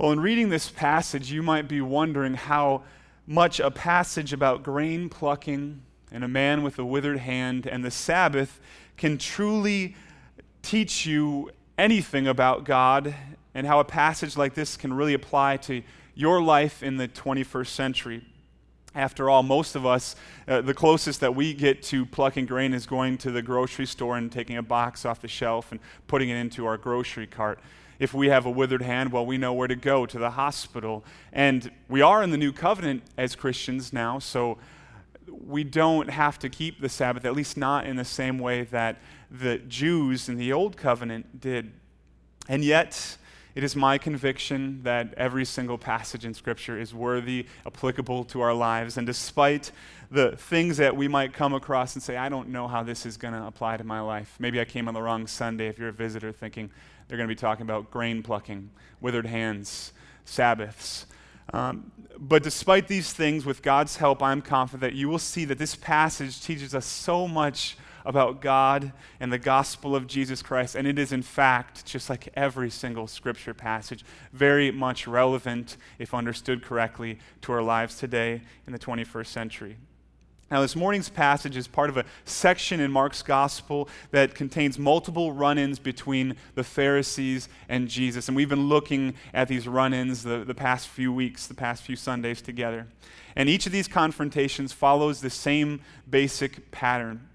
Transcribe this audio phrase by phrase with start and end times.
[0.00, 2.84] Well, in reading this passage, you might be wondering how
[3.26, 7.90] much a passage about grain plucking and a man with a withered hand and the
[7.90, 8.62] Sabbath
[8.96, 9.94] can truly
[10.62, 13.14] teach you anything about God
[13.54, 15.82] and how a passage like this can really apply to
[16.14, 18.24] your life in the 21st century.
[18.94, 20.16] After all, most of us,
[20.48, 24.16] uh, the closest that we get to plucking grain is going to the grocery store
[24.16, 27.60] and taking a box off the shelf and putting it into our grocery cart.
[28.00, 31.04] If we have a withered hand, well, we know where to go to the hospital.
[31.34, 34.56] And we are in the new covenant as Christians now, so
[35.28, 38.96] we don't have to keep the Sabbath, at least not in the same way that
[39.30, 41.72] the Jews in the old covenant did.
[42.48, 43.18] And yet,
[43.54, 48.54] it is my conviction that every single passage in Scripture is worthy, applicable to our
[48.54, 48.96] lives.
[48.96, 49.72] And despite
[50.10, 53.16] the things that we might come across and say, I don't know how this is
[53.16, 54.36] going to apply to my life.
[54.38, 56.70] Maybe I came on the wrong Sunday if you're a visitor thinking
[57.08, 59.92] they're going to be talking about grain plucking, withered hands,
[60.24, 61.06] Sabbaths.
[61.52, 65.58] Um, but despite these things, with God's help, I'm confident that you will see that
[65.58, 70.74] this passage teaches us so much about God and the gospel of Jesus Christ.
[70.74, 76.14] And it is, in fact, just like every single scripture passage, very much relevant, if
[76.14, 79.76] understood correctly, to our lives today in the 21st century.
[80.50, 85.30] Now, this morning's passage is part of a section in Mark's gospel that contains multiple
[85.30, 88.26] run ins between the Pharisees and Jesus.
[88.26, 91.84] And we've been looking at these run ins the, the past few weeks, the past
[91.84, 92.88] few Sundays together.
[93.36, 97.29] And each of these confrontations follows the same basic pattern.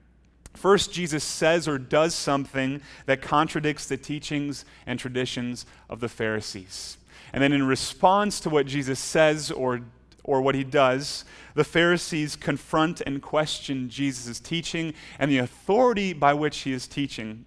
[0.56, 6.98] First, Jesus says or does something that contradicts the teachings and traditions of the Pharisees.
[7.34, 9.82] And then, in response to what Jesus says or,
[10.24, 16.34] or what he does, the Pharisees confront and question Jesus' teaching and the authority by
[16.34, 17.46] which he is teaching.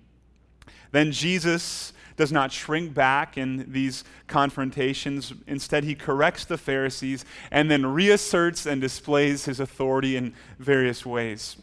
[0.92, 5.32] Then Jesus does not shrink back in these confrontations.
[5.46, 11.56] Instead, he corrects the Pharisees and then reasserts and displays his authority in various ways.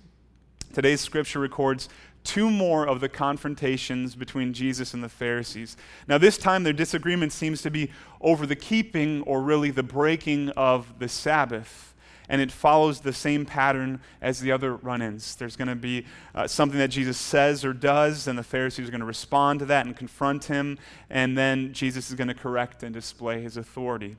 [0.75, 1.88] Today's scripture records
[2.25, 5.77] two more of the confrontations between Jesus and the Pharisees.
[6.05, 10.50] Now, this time their disagreement seems to be over the keeping or really the breaking
[10.50, 11.95] of the Sabbath.
[12.27, 15.35] And it follows the same pattern as the other run ins.
[15.35, 18.91] There's going to be uh, something that Jesus says or does, and the Pharisees are
[18.91, 20.77] going to respond to that and confront him,
[21.09, 24.17] and then Jesus is going to correct and display his authority.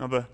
[0.00, 0.26] Now, the,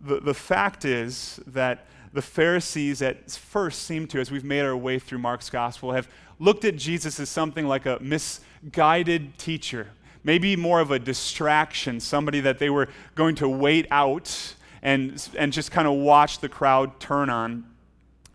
[0.00, 4.76] the, the fact is that the Pharisees at first seem to, as we've made our
[4.76, 9.88] way through Mark's gospel, have looked at Jesus as something like a misguided teacher,
[10.24, 15.52] maybe more of a distraction, somebody that they were going to wait out and, and
[15.52, 17.64] just kind of watch the crowd turn on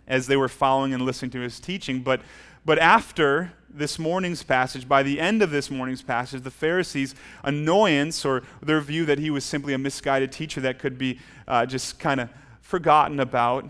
[0.08, 2.02] as they were following and listening to his teaching.
[2.02, 2.22] But,
[2.64, 7.14] but after this morning's passage, by the end of this morning's passage, the Pharisees'
[7.44, 11.66] annoyance or their view that he was simply a misguided teacher that could be uh,
[11.66, 12.30] just kind of
[12.66, 13.70] forgotten about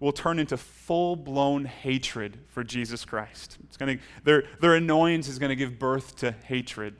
[0.00, 3.58] will turn into full blown hatred for Jesus Christ.
[3.64, 6.96] It's gonna, their, their annoyance is going to give birth to hatred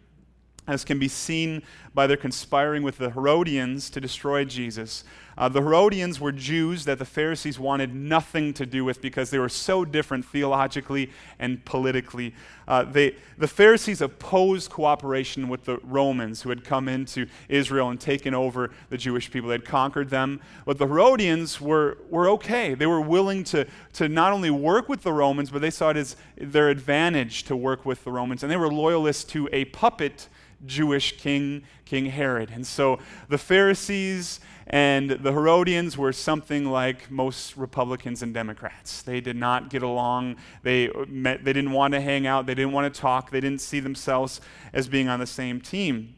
[0.70, 5.04] as can be seen by their conspiring with the Herodians to destroy Jesus.
[5.40, 9.38] Uh, the Herodians were Jews that the Pharisees wanted nothing to do with because they
[9.38, 12.34] were so different theologically and politically.
[12.68, 17.98] Uh, they, the Pharisees opposed cooperation with the Romans who had come into Israel and
[17.98, 19.48] taken over the Jewish people.
[19.48, 20.40] They had conquered them.
[20.66, 22.74] But the Herodians were, were okay.
[22.74, 25.96] They were willing to, to not only work with the Romans, but they saw it
[25.96, 28.42] as their advantage to work with the Romans.
[28.42, 30.28] And they were loyalists to a puppet
[30.66, 32.50] Jewish king, King Herod.
[32.52, 32.98] And so
[33.28, 39.02] the Pharisees and the Herodians were something like most Republicans and Democrats.
[39.02, 40.36] They did not get along.
[40.62, 42.46] They, met, they didn't want to hang out.
[42.46, 43.30] They didn't want to talk.
[43.30, 44.40] They didn't see themselves
[44.72, 46.14] as being on the same team.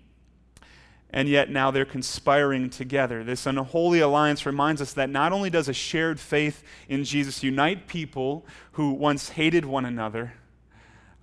[1.14, 3.25] And yet now they're conspiring together.
[3.25, 7.86] This unholy alliance reminds us that not only does a shared faith in Jesus unite
[7.86, 10.34] people who once hated one another,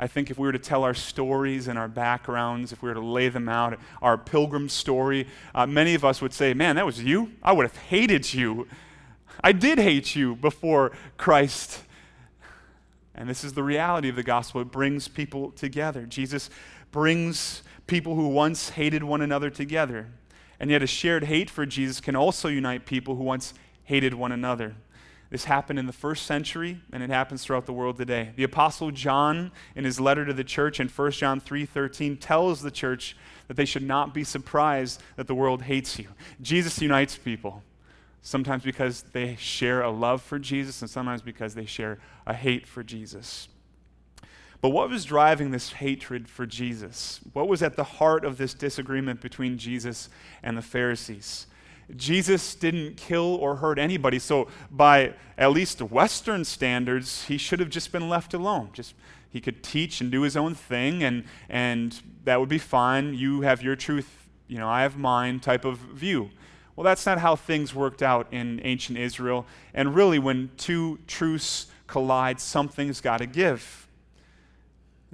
[0.01, 2.95] I think if we were to tell our stories and our backgrounds, if we were
[2.95, 6.85] to lay them out, our pilgrim story, uh, many of us would say, Man, that
[6.85, 7.33] was you?
[7.43, 8.67] I would have hated you.
[9.43, 11.83] I did hate you before Christ.
[13.13, 14.61] And this is the reality of the gospel.
[14.61, 16.05] It brings people together.
[16.05, 16.49] Jesus
[16.91, 20.07] brings people who once hated one another together.
[20.61, 23.53] And yet, a shared hate for Jesus can also unite people who once
[23.83, 24.75] hated one another.
[25.29, 28.31] This happened in the first century and it happens throughout the world today.
[28.35, 32.71] The apostle John in his letter to the church in 1 John 3:13 tells the
[32.71, 33.15] church
[33.47, 36.07] that they should not be surprised that the world hates you.
[36.41, 37.63] Jesus unites people.
[38.21, 42.67] Sometimes because they share a love for Jesus and sometimes because they share a hate
[42.67, 43.47] for Jesus.
[44.61, 47.21] But what was driving this hatred for Jesus?
[47.31, 50.09] What was at the heart of this disagreement between Jesus
[50.43, 51.47] and the Pharisees?
[51.95, 57.69] Jesus didn't kill or hurt anybody, so by at least Western standards, he should have
[57.69, 58.69] just been left alone.
[58.73, 58.93] Just
[59.29, 63.13] he could teach and do his own thing, and and that would be fine.
[63.13, 66.29] You have your truth, you know, I have mine type of view.
[66.75, 69.45] Well, that's not how things worked out in ancient Israel.
[69.73, 73.87] And really, when two truths collide, something's got to give.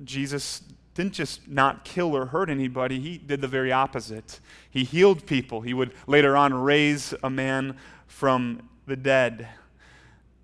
[0.04, 0.62] Jesus
[0.95, 4.39] didn't just not kill or hurt anybody, he did the very opposite.
[4.71, 5.62] He healed people.
[5.62, 7.77] He would later on raise a man
[8.07, 9.47] from the dead.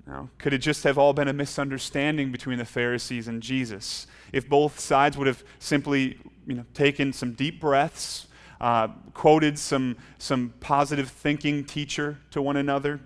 [0.05, 4.07] Now, could it just have all been a misunderstanding between the Pharisees and Jesus?
[4.33, 8.27] If both sides would have simply you know, taken some deep breaths,
[8.59, 12.99] uh, quoted some, some positive thinking teacher to one another,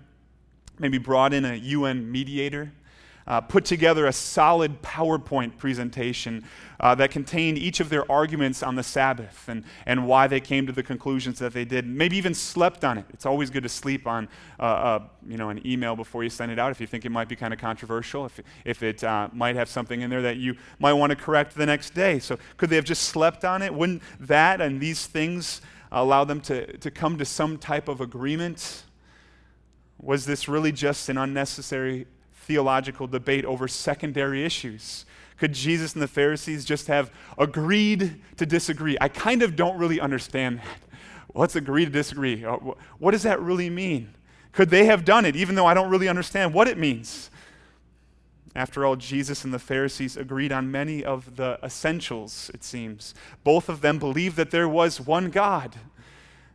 [0.80, 2.72] maybe brought in a UN mediator,
[3.26, 6.44] uh, put together a solid PowerPoint presentation
[6.78, 10.66] uh, that contained each of their arguments on the Sabbath and, and why they came
[10.66, 11.86] to the conclusions that they did.
[11.86, 13.04] Maybe even slept on it.
[13.12, 14.28] It's always good to sleep on
[14.60, 17.10] uh, uh you know, an email before you send it out if you think it
[17.10, 20.36] might be kind of controversial, if, if it uh, might have something in there that
[20.36, 22.20] you might want to correct the next day.
[22.20, 23.74] So, could they have just slept on it?
[23.74, 28.84] Wouldn't that and these things allow them to, to come to some type of agreement?
[29.98, 32.06] Was this really just an unnecessary
[32.46, 35.04] theological debate over secondary issues.
[35.36, 38.96] Could Jesus and the Pharisees just have agreed to disagree?
[39.00, 40.78] I kind of don't really understand that.
[41.34, 42.44] Let's agree to disagree.
[42.44, 42.56] Uh,
[42.98, 44.14] what does that really mean?
[44.52, 47.30] Could they have done it, even though I don't really understand what it means?
[48.54, 53.14] After all, Jesus and the Pharisees agreed on many of the essentials, it seems.
[53.44, 55.76] Both of them believed that there was one God,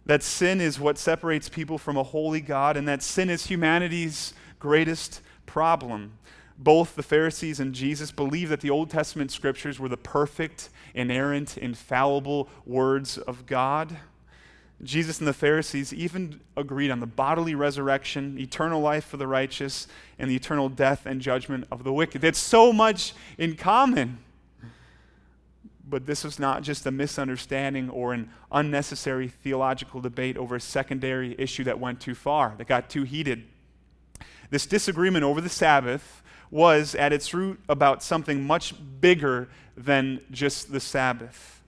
[0.08, 4.34] that sin is what separates people from a holy God, and that sin is humanity's
[4.58, 6.13] greatest problem.
[6.57, 11.57] Both the Pharisees and Jesus believed that the Old Testament scriptures were the perfect, inerrant,
[11.57, 13.98] infallible words of God.
[14.81, 19.88] Jesus and the Pharisees even agreed on the bodily resurrection, eternal life for the righteous,
[20.18, 22.21] and the eternal death and judgment of the wicked.
[22.21, 24.19] That's so much in common.
[25.86, 31.36] But this was not just a misunderstanding or an unnecessary theological debate over a secondary
[31.38, 33.44] issue that went too far, that got too heated.
[34.51, 36.21] This disagreement over the Sabbath
[36.51, 41.63] was at its root about something much bigger than just the Sabbath.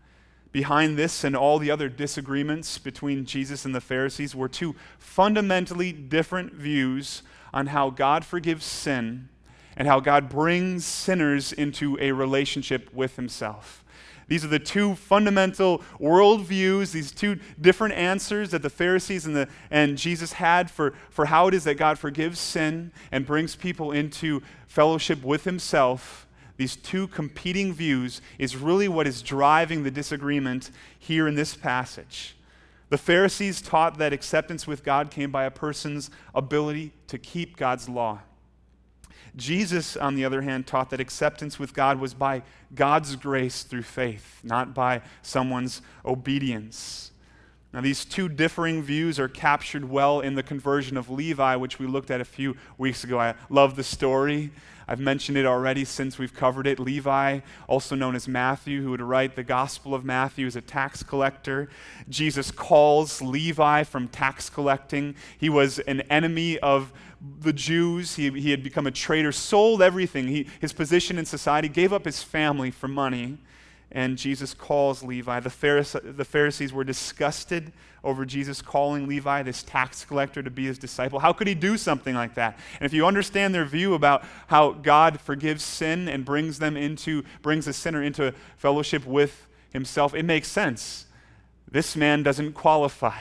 [0.51, 5.93] Behind this and all the other disagreements between Jesus and the Pharisees were two fundamentally
[5.93, 9.29] different views on how God forgives sin
[9.77, 13.83] and how God brings sinners into a relationship with himself.
[14.27, 19.47] These are the two fundamental worldviews, these two different answers that the Pharisees and, the,
[19.69, 23.91] and Jesus had for, for how it is that God forgives sin and brings people
[23.91, 26.27] into fellowship with Himself.
[26.57, 32.35] These two competing views is really what is driving the disagreement here in this passage.
[32.89, 37.89] The Pharisees taught that acceptance with God came by a person's ability to keep God's
[37.89, 38.19] law.
[39.35, 42.43] Jesus, on the other hand, taught that acceptance with God was by
[42.75, 47.11] God's grace through faith, not by someone's obedience.
[47.73, 51.87] Now, these two differing views are captured well in the conversion of Levi, which we
[51.87, 53.19] looked at a few weeks ago.
[53.19, 54.51] I love the story.
[54.87, 56.77] I've mentioned it already since we've covered it.
[56.77, 61.01] Levi, also known as Matthew, who would write the Gospel of Matthew, is a tax
[61.01, 61.69] collector.
[62.09, 65.15] Jesus calls Levi from tax collecting.
[65.37, 66.93] He was an enemy of
[67.39, 68.15] the Jews.
[68.15, 72.05] He, he had become a traitor, sold everything, he, his position in society, gave up
[72.05, 73.37] his family for money.
[73.91, 75.39] And Jesus calls Levi.
[75.39, 77.71] The, Pharise- the Pharisees were disgusted
[78.03, 81.19] over Jesus calling Levi, this tax collector, to be his disciple.
[81.19, 82.57] How could he do something like that?
[82.79, 87.23] And if you understand their view about how God forgives sin and brings them into,
[87.43, 91.05] brings a sinner into fellowship with himself, it makes sense.
[91.69, 93.19] This man doesn't qualify.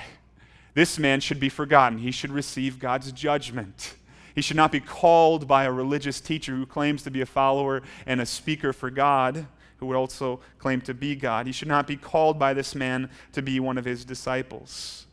[0.74, 1.98] This man should be forgotten.
[1.98, 3.94] He should receive God's judgment.
[4.34, 7.82] He should not be called by a religious teacher who claims to be a follower
[8.06, 11.46] and a speaker for God, who would also claim to be God.
[11.46, 15.06] He should not be called by this man to be one of his disciples.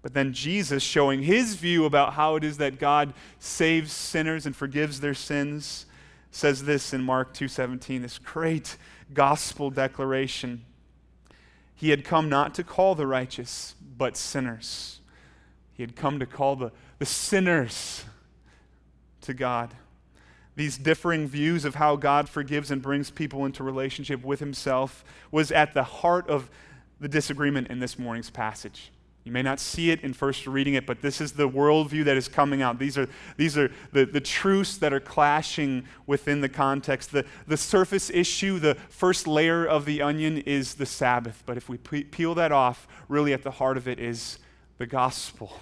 [0.00, 4.56] But then Jesus, showing his view about how it is that God saves sinners and
[4.56, 5.86] forgives their sins,
[6.30, 8.76] says this in Mark 2:17, this great
[9.12, 10.64] gospel declaration.
[11.74, 14.98] He had come not to call the righteous, but sinners.
[15.74, 18.04] He had come to call the, the sinners
[19.20, 19.76] to God.
[20.56, 25.52] These differing views of how God forgives and brings people into relationship with Himself was
[25.52, 26.50] at the heart of
[26.98, 28.90] the disagreement in this morning's passage.
[29.24, 32.16] You may not see it in first reading it, but this is the worldview that
[32.16, 32.80] is coming out.
[32.80, 37.12] These are, these are the, the truths that are clashing within the context.
[37.12, 41.44] The, the surface issue, the first layer of the onion is the Sabbath.
[41.46, 44.38] But if we peel that off, really at the heart of it is
[44.78, 45.60] the gospel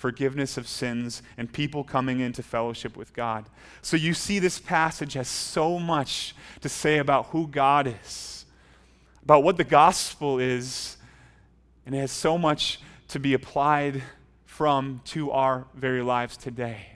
[0.00, 3.44] forgiveness of sins and people coming into fellowship with God.
[3.82, 8.46] So you see, this passage has so much to say about who God is,
[9.22, 10.96] about what the gospel is
[11.84, 14.02] and it has so much to be applied
[14.44, 16.86] from to our very lives today.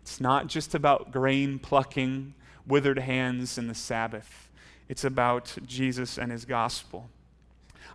[0.00, 2.34] It's not just about grain plucking,
[2.66, 4.48] withered hands, and the Sabbath.
[4.88, 7.10] It's about Jesus and his gospel.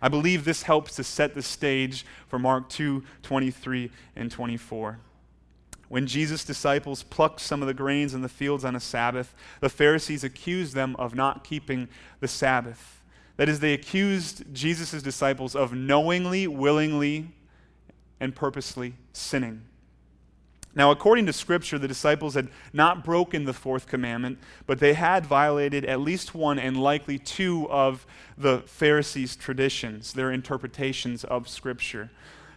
[0.00, 4.98] I believe this helps to set the stage for Mark 2 23 and 24.
[5.88, 9.68] When Jesus' disciples plucked some of the grains in the fields on a Sabbath, the
[9.68, 11.88] Pharisees accused them of not keeping
[12.20, 12.95] the Sabbath.
[13.36, 17.32] That is, they accused Jesus' disciples of knowingly, willingly,
[18.18, 19.62] and purposely sinning.
[20.74, 25.24] Now, according to Scripture, the disciples had not broken the fourth commandment, but they had
[25.24, 32.10] violated at least one and likely two of the Pharisees' traditions, their interpretations of Scripture.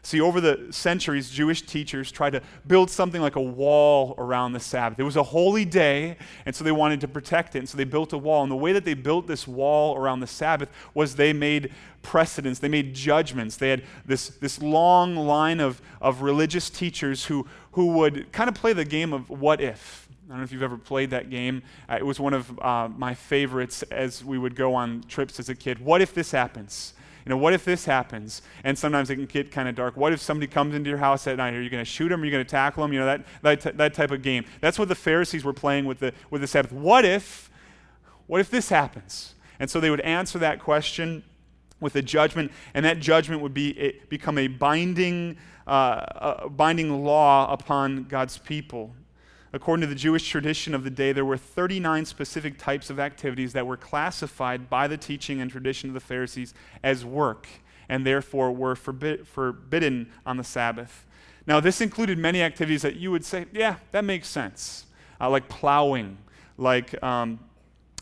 [0.09, 4.59] See, over the centuries, Jewish teachers tried to build something like a wall around the
[4.59, 4.99] Sabbath.
[4.99, 7.59] It was a holy day, and so they wanted to protect it.
[7.59, 8.41] And so they built a wall.
[8.41, 12.57] And the way that they built this wall around the Sabbath was they made precedents,
[12.57, 13.57] they made judgments.
[13.57, 18.55] They had this, this long line of, of religious teachers who, who would kind of
[18.55, 20.07] play the game of what if.
[20.25, 21.61] I don't know if you've ever played that game.
[21.87, 25.49] Uh, it was one of uh, my favorites as we would go on trips as
[25.49, 25.77] a kid.
[25.77, 26.95] What if this happens?
[27.29, 28.41] You know, what if this happens?
[28.63, 29.95] And sometimes it can get kind of dark.
[29.95, 31.53] What if somebody comes into your house at night?
[31.53, 32.23] Are you going to shoot them?
[32.23, 32.91] Are you going to tackle them?
[32.91, 34.45] You know, that, that, t- that type of game.
[34.61, 36.71] That's what the Pharisees were playing with the, with the Sabbath.
[36.71, 37.51] What if,
[38.25, 39.35] what if this happens?
[39.59, 41.21] And so they would answer that question
[41.79, 47.05] with a judgment, and that judgment would be, it, become a binding, uh, a binding
[47.05, 48.95] law upon God's people.
[49.51, 53.53] According to the Jewish tradition of the day, there were 39 specific types of activities
[53.53, 56.53] that were classified by the teaching and tradition of the Pharisees
[56.83, 57.47] as work
[57.89, 61.05] and therefore were forbid, forbidden on the Sabbath.
[61.47, 64.85] Now, this included many activities that you would say, yeah, that makes sense,
[65.19, 66.19] uh, like plowing,
[66.57, 67.39] like um,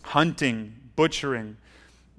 [0.03, 1.55] hunting, butchering.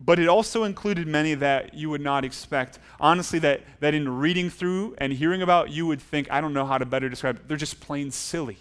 [0.03, 2.79] But it also included many that you would not expect.
[2.99, 6.65] Honestly, that, that in reading through and hearing about, you would think, I don't know
[6.65, 7.49] how to better describe it.
[7.49, 8.59] They're just plain silly.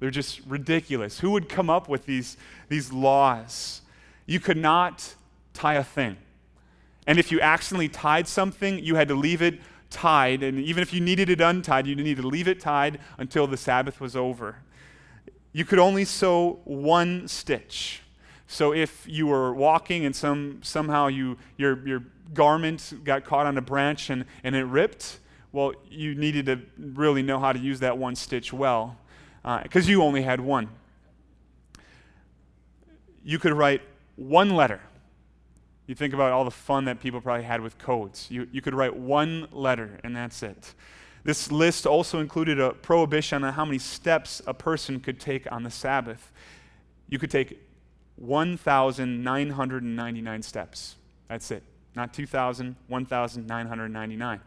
[0.00, 1.20] They're just ridiculous.
[1.20, 2.36] Who would come up with these,
[2.68, 3.82] these laws?
[4.26, 5.14] You could not
[5.54, 6.16] tie a thing.
[7.06, 10.42] And if you accidentally tied something, you had to leave it tied.
[10.42, 13.56] And even if you needed it untied, you needed to leave it tied until the
[13.56, 14.56] Sabbath was over.
[15.52, 18.02] You could only sew one stitch.
[18.46, 23.58] So if you were walking and some, somehow you, your, your garment got caught on
[23.58, 25.18] a branch and, and it ripped,
[25.50, 28.96] well, you needed to really know how to use that one stitch well
[29.62, 30.68] because uh, you only had one.
[33.24, 33.80] You could write
[34.16, 34.82] one letter.
[35.86, 38.26] You think about all the fun that people probably had with codes.
[38.30, 40.74] You, you could write one letter, and that's it.
[41.24, 45.62] This list also included a prohibition on how many steps a person could take on
[45.62, 46.30] the Sabbath.
[47.08, 47.58] You could take
[48.16, 50.96] 1,999 steps.
[51.28, 51.62] That's it.
[51.96, 54.40] Not 2,000, 1,999.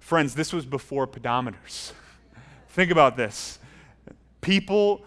[0.00, 1.92] Friends, this was before pedometers.
[2.68, 3.60] Think about this
[4.40, 5.04] people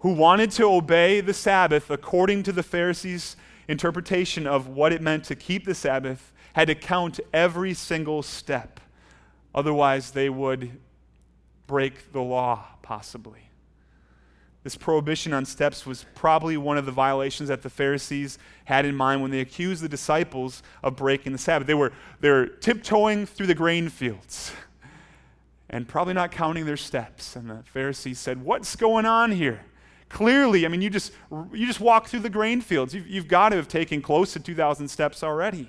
[0.00, 3.36] who wanted to obey the Sabbath according to the Pharisees'
[3.68, 8.80] interpretation of what it meant to keep the Sabbath had to count every single step.
[9.54, 10.70] Otherwise, they would
[11.66, 13.50] break the law, possibly.
[14.62, 18.94] This prohibition on steps was probably one of the violations that the Pharisees had in
[18.94, 21.66] mind when they accused the disciples of breaking the Sabbath.
[21.66, 24.52] They were, they were tiptoeing through the grain fields
[25.70, 27.36] and probably not counting their steps.
[27.36, 29.60] And the Pharisees said, What's going on here?
[30.08, 31.12] Clearly, I mean, you just,
[31.52, 32.92] you just walk through the grain fields.
[32.92, 35.68] You've, you've got to have taken close to 2,000 steps already.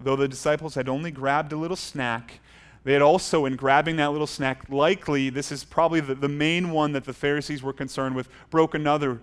[0.00, 2.40] Though the disciples had only grabbed a little snack,
[2.84, 6.70] they had also, in grabbing that little snack, likely, this is probably the, the main
[6.70, 9.20] one that the Pharisees were concerned with, broke another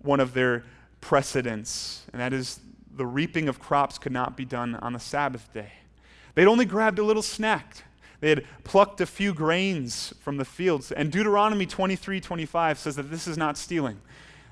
[0.00, 0.64] one of their
[1.02, 2.60] precedents, and that is
[2.96, 5.70] the reaping of crops could not be done on the Sabbath day.
[6.36, 7.82] They'd only grabbed a little snack.
[8.20, 10.92] They had plucked a few grains from the fields.
[10.92, 14.00] And Deuteronomy 23 25 says that this is not stealing.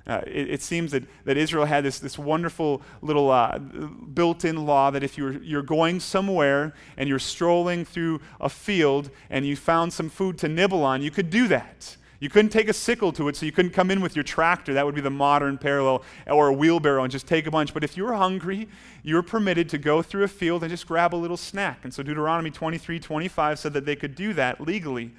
[0.06, 4.66] Uh, it, it, seems that, that Israel had this, this wonderful little uh, built in
[4.66, 9.56] law that if you're, you're going somewhere and you're strolling through a field and you
[9.56, 11.96] found some food to nibble on, you could do that.
[12.24, 14.72] You couldn't take a sickle to it, so you couldn't come in with your tractor.
[14.72, 17.74] That would be the modern parallel, or a wheelbarrow and just take a bunch.
[17.74, 18.66] But if you were hungry,
[19.02, 21.80] you were permitted to go through a field and just grab a little snack.
[21.84, 25.12] And so Deuteronomy 23 25 said that they could do that legally.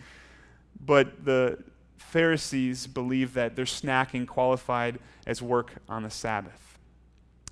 [0.84, 1.60] But the
[1.98, 4.98] Pharisees believed that their snacking qualified
[5.28, 6.80] as work on the Sabbath.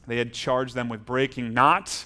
[0.07, 2.05] They had charged them with breaking not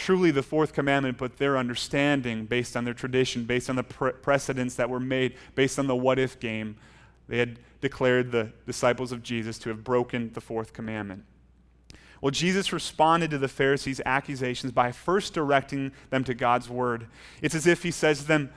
[0.00, 4.12] truly the fourth commandment, but their understanding based on their tradition, based on the pre-
[4.12, 6.76] precedents that were made, based on the what if game.
[7.28, 11.24] They had declared the disciples of Jesus to have broken the fourth commandment.
[12.22, 17.06] Well, Jesus responded to the Pharisees' accusations by first directing them to God's word.
[17.42, 18.50] It's as if he says to them,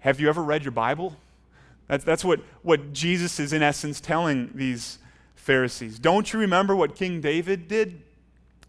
[0.00, 1.16] Have you ever read your Bible?
[1.88, 4.98] That's, that's what, what Jesus is, in essence, telling these
[5.34, 5.98] Pharisees.
[5.98, 8.00] Don't you remember what King David did?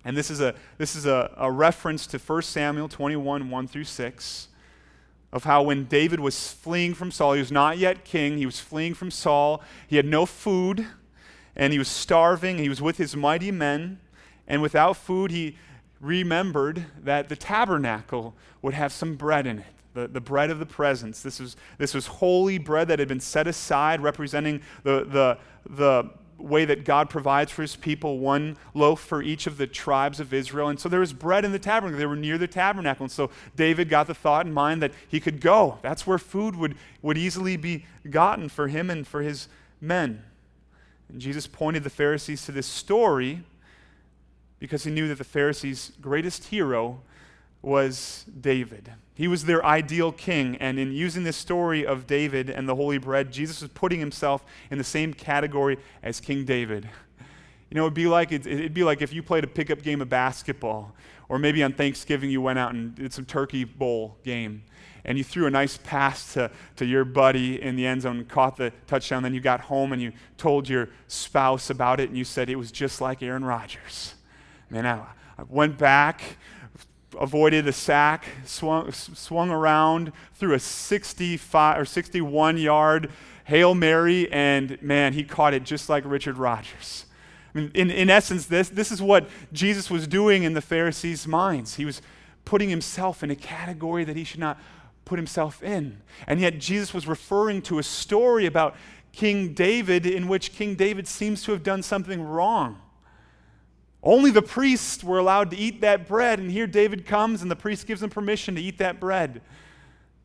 [0.05, 3.83] And this is a, this is a, a reference to 1 Samuel 21 1 through
[3.83, 4.47] 6
[5.33, 8.61] of how when David was fleeing from Saul, he was not yet king, he was
[8.61, 10.87] fleeing from Saul, he had no food,
[11.57, 13.99] and he was starving, he was with his mighty men,
[14.47, 15.57] and without food, he
[15.99, 19.65] remembered that the tabernacle would have some bread in it.
[19.93, 21.21] The, the bread of the presence.
[21.21, 25.37] This was, this was holy bread that had been set aside, representing the, the,
[25.69, 30.19] the way that God provides for his people, one loaf for each of the tribes
[30.19, 30.69] of Israel.
[30.69, 31.97] And so there was bread in the tabernacle.
[31.97, 33.05] They were near the tabernacle.
[33.05, 35.79] And so David got the thought in mind that he could go.
[35.81, 39.47] That's where food would, would easily be gotten for him and for his
[39.79, 40.23] men.
[41.09, 43.43] And Jesus pointed the Pharisees to this story
[44.59, 47.01] because he knew that the Pharisees' greatest hero
[47.65, 48.91] was David.
[49.15, 50.57] He was their ideal king.
[50.57, 54.45] And in using this story of David and the holy bread, Jesus was putting himself
[54.69, 56.87] in the same category as King David.
[57.69, 60.09] You know, it'd be like it'd be like if you played a pickup game of
[60.09, 60.93] basketball,
[61.27, 64.63] or maybe on Thanksgiving you went out and did some turkey bowl game,
[65.03, 68.29] and you threw a nice pass to, to your buddy in the end zone and
[68.29, 69.23] caught the touchdown.
[69.23, 72.55] Then you got home and you told your spouse about it, and you said it
[72.55, 74.13] was just like Aaron Rodgers.
[74.69, 75.05] Man, I,
[75.37, 76.37] I went back
[77.19, 83.11] avoided a sack, swung, swung around through a 65 or 61 yard
[83.45, 87.05] Hail Mary, and man, he caught it just like Richard Rodgers.
[87.53, 91.27] I mean, in, in essence, this, this is what Jesus was doing in the Pharisees'
[91.27, 91.75] minds.
[91.75, 92.01] He was
[92.43, 94.59] putting himself in a category that he should not
[95.05, 96.01] put himself in.
[96.25, 98.75] And yet, Jesus was referring to a story about
[99.11, 102.81] King David in which King David seems to have done something wrong.
[104.05, 106.39] Only the priests were allowed to eat that bread.
[106.39, 109.41] And here David comes and the priest gives him permission to eat that bread.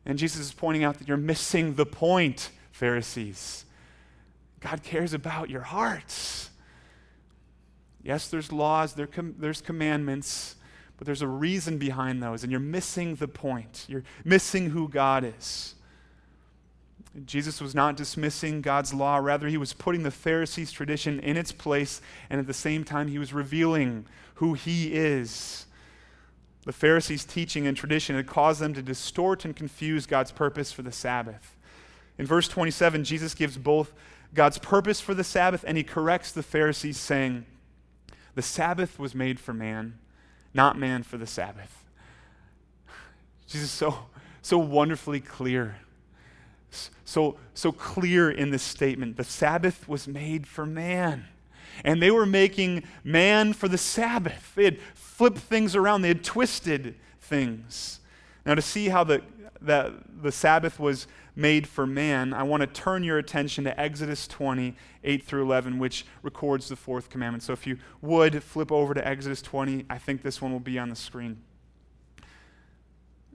[0.05, 3.65] And Jesus is pointing out that you're missing the point, Pharisees.
[4.59, 6.51] God cares about your hearts.
[8.03, 10.55] Yes, there's laws, there com- there's commandments,
[10.97, 13.85] but there's a reason behind those, and you're missing the point.
[13.87, 15.75] You're missing who God is.
[17.25, 21.51] Jesus was not dismissing God's law, rather, he was putting the Pharisees' tradition in its
[21.51, 25.65] place, and at the same time, he was revealing who he is.
[26.65, 30.83] The Pharisees' teaching and tradition had caused them to distort and confuse God's purpose for
[30.83, 31.57] the Sabbath.
[32.17, 33.93] In verse 27, Jesus gives both
[34.33, 37.45] God's purpose for the Sabbath and he corrects the Pharisees, saying,
[38.35, 39.99] The Sabbath was made for man,
[40.53, 41.83] not man for the Sabbath.
[43.47, 44.05] Jesus is so,
[44.41, 45.77] so wonderfully clear
[47.05, 49.17] so, so clear in this statement.
[49.17, 51.25] The Sabbath was made for man.
[51.83, 54.53] And they were making man for the Sabbath.
[54.55, 57.99] They had flipped things around, they had twisted things.
[58.45, 59.21] Now, to see how the,
[59.61, 64.27] the, the Sabbath was made for man, I want to turn your attention to Exodus
[64.27, 67.43] 20, 8 through 11, which records the fourth commandment.
[67.43, 70.79] So if you would flip over to Exodus 20, I think this one will be
[70.79, 71.41] on the screen.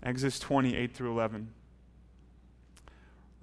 [0.02, 1.52] Exodus 20, 8 through 11.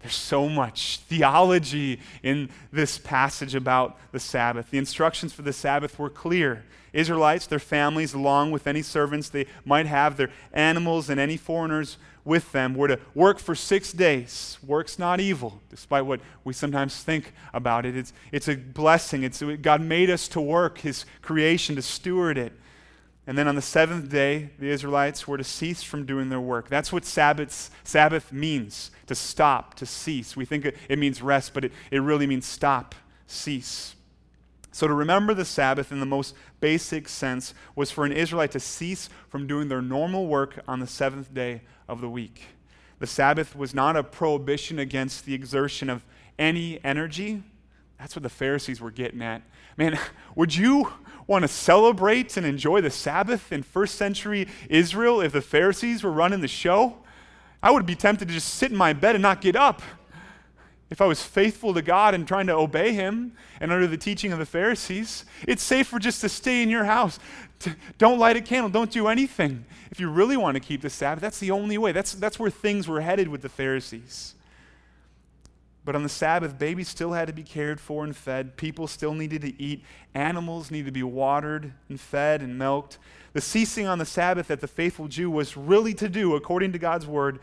[0.00, 4.70] There's so much theology in this passage about the Sabbath.
[4.70, 6.64] The instructions for the Sabbath were clear.
[6.92, 11.98] Israelites, their families, along with any servants they might have, their animals, and any foreigners
[12.24, 14.58] with them, were to work for six days.
[14.66, 17.96] Work's not evil, despite what we sometimes think about it.
[17.96, 19.22] It's, it's a blessing.
[19.22, 22.52] It's, God made us to work, His creation, to steward it.
[23.30, 26.68] And then on the seventh day, the Israelites were to cease from doing their work.
[26.68, 30.36] That's what Sabbath, Sabbath means to stop, to cease.
[30.36, 32.92] We think it means rest, but it, it really means stop,
[33.28, 33.94] cease.
[34.72, 38.58] So, to remember the Sabbath in the most basic sense was for an Israelite to
[38.58, 42.46] cease from doing their normal work on the seventh day of the week.
[42.98, 46.04] The Sabbath was not a prohibition against the exertion of
[46.36, 47.44] any energy.
[48.00, 49.42] That's what the Pharisees were getting at.
[49.76, 49.96] Man,
[50.34, 50.92] would you
[51.28, 56.10] want to celebrate and enjoy the Sabbath in first century Israel if the Pharisees were
[56.10, 56.96] running the show?
[57.62, 59.82] I would be tempted to just sit in my bed and not get up
[60.90, 64.32] if I was faithful to God and trying to obey Him and under the teaching
[64.32, 67.20] of the Pharisees, it's safer just to stay in your house.
[67.98, 68.70] Don't light a candle.
[68.70, 69.64] Don't do anything.
[69.92, 71.92] If you really want to keep the Sabbath, that's the only way.
[71.92, 74.34] That's, that's where things were headed with the Pharisees.
[75.90, 78.56] But on the Sabbath, babies still had to be cared for and fed.
[78.56, 79.82] People still needed to eat.
[80.14, 82.98] Animals needed to be watered and fed and milked.
[83.32, 86.78] The ceasing on the Sabbath that the faithful Jew was really to do, according to
[86.78, 87.40] God's word,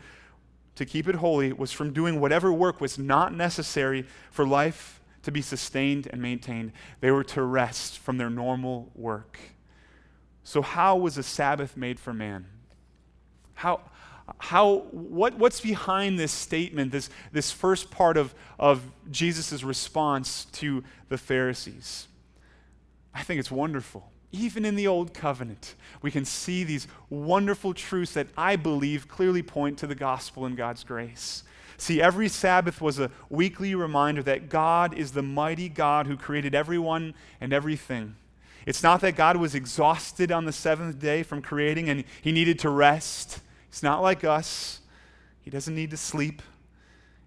[0.76, 5.30] to keep it holy was from doing whatever work was not necessary for life to
[5.30, 6.72] be sustained and maintained.
[7.00, 9.38] They were to rest from their normal work.
[10.42, 12.46] So, how was a Sabbath made for man?
[13.52, 13.82] How,
[14.38, 20.84] how, what, what's behind this statement, this, this first part of, of Jesus' response to
[21.08, 22.08] the Pharisees?
[23.14, 24.10] I think it's wonderful.
[24.30, 29.42] Even in the Old Covenant, we can see these wonderful truths that I believe clearly
[29.42, 31.44] point to the gospel and God's grace.
[31.78, 36.54] See, every Sabbath was a weekly reminder that God is the mighty God who created
[36.54, 38.16] everyone and everything.
[38.66, 42.58] It's not that God was exhausted on the seventh day from creating and he needed
[42.60, 43.40] to rest.
[43.70, 44.80] He's not like us,
[45.40, 46.42] he doesn't need to sleep.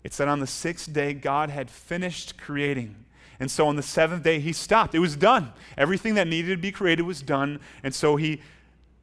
[0.04, 2.96] It's that on the sixth day, God had finished creating
[3.42, 4.94] and so on the seventh day, he stopped.
[4.94, 5.52] It was done.
[5.76, 7.60] Everything that needed to be created was done.
[7.82, 8.40] And so he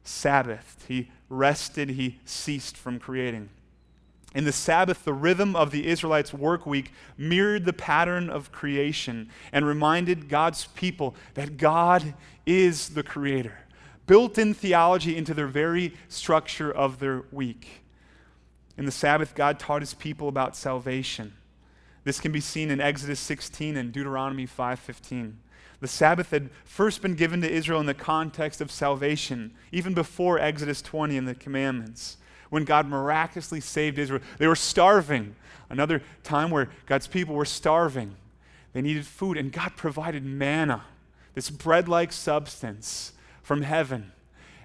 [0.05, 0.85] Sabbathed.
[0.87, 1.89] He rested.
[1.89, 3.49] He ceased from creating.
[4.33, 9.29] In the Sabbath, the rhythm of the Israelites' work week mirrored the pattern of creation
[9.51, 12.13] and reminded God's people that God
[12.45, 13.57] is the creator.
[14.09, 17.83] Built in theology into their very structure of their week.
[18.75, 21.35] In the Sabbath, God taught his people about salvation.
[22.05, 25.37] This can be seen in Exodus 16 and Deuteronomy 5:15.
[25.79, 30.39] The Sabbath had first been given to Israel in the context of salvation, even before
[30.39, 32.17] Exodus 20 and the commandments,
[32.49, 34.23] when God miraculously saved Israel.
[34.39, 35.35] They were starving.
[35.69, 38.15] Another time where God's people were starving.
[38.73, 40.85] They needed food, and God provided manna,
[41.35, 43.13] this bread like substance
[43.49, 44.11] from heaven.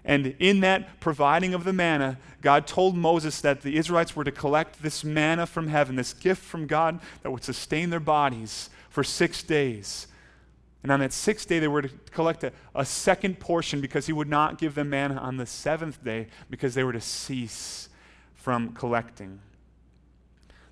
[0.04, 4.30] And in that providing of the manna, God told Moses that the Israelites were to
[4.30, 9.02] collect this manna from heaven, this gift from God that would sustain their bodies for
[9.02, 10.06] six days.
[10.82, 14.12] And on that sixth day, they were to collect a, a second portion because he
[14.12, 17.88] would not give them manna on the seventh day because they were to cease
[18.34, 19.40] from collecting.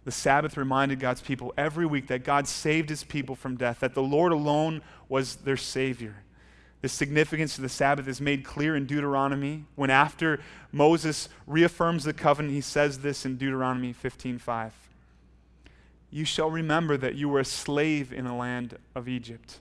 [0.05, 3.94] The Sabbath reminded God's people every week that God saved his people from death, that
[3.94, 6.16] the Lord alone was their Savior.
[6.83, 10.40] The significance of the Sabbath is made clear in Deuteronomy when after
[10.73, 14.73] Moses reaffirms the covenant he says this in Deuteronomy 15:5.
[16.11, 19.61] You shall remember that you were a slave in the land of Egypt,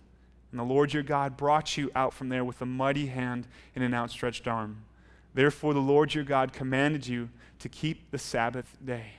[0.50, 3.84] and the Lord your God brought you out from there with a mighty hand and
[3.84, 4.84] an outstretched arm.
[5.36, 7.30] Therefore the Lord your God commanded you
[7.60, 9.14] to keep the Sabbath day.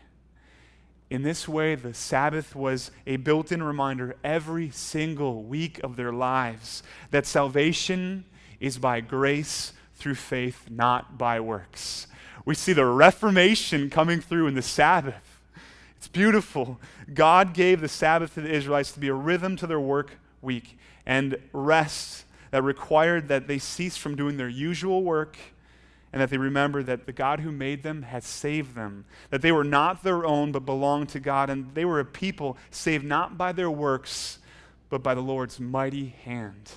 [1.12, 6.10] In this way, the Sabbath was a built in reminder every single week of their
[6.10, 8.24] lives that salvation
[8.60, 12.06] is by grace through faith, not by works.
[12.46, 15.38] We see the Reformation coming through in the Sabbath.
[15.98, 16.80] It's beautiful.
[17.12, 20.78] God gave the Sabbath to the Israelites to be a rhythm to their work week
[21.04, 25.36] and rest that required that they cease from doing their usual work
[26.12, 29.52] and that they remember that the God who made them had saved them, that they
[29.52, 33.38] were not their own but belonged to God, and they were a people saved not
[33.38, 34.38] by their works
[34.92, 36.70] but by the Lord's mighty hand.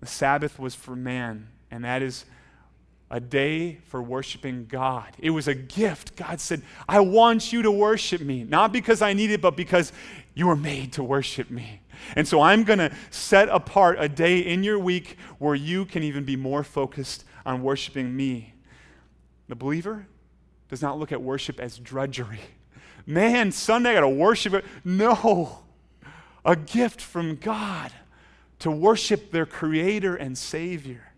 [0.00, 2.24] The Sabbath was for man, and that is
[3.10, 5.12] a day for worshiping God.
[5.18, 6.16] It was a gift.
[6.16, 9.92] God said, I want you to worship me, not because I need it, but because
[10.34, 11.82] you were made to worship me.
[12.16, 16.02] And so I'm going to set apart a day in your week where you can
[16.02, 18.52] even be more focused on worshiping me.
[19.48, 20.06] The believer
[20.68, 22.40] does not look at worship as drudgery.
[23.06, 24.64] Man, Sunday I got to worship it.
[24.84, 25.60] No,
[26.44, 27.92] a gift from God
[28.58, 31.12] to worship their Creator and Savior.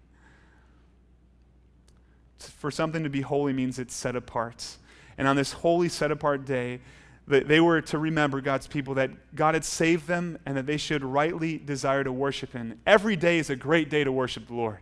[2.39, 4.77] For something to be holy means it's set apart.
[5.17, 6.81] And on this holy, set apart day,
[7.27, 11.05] they were to remember God's people that God had saved them and that they should
[11.05, 12.81] rightly desire to worship Him.
[12.87, 14.79] Every day is a great day to worship the Lord.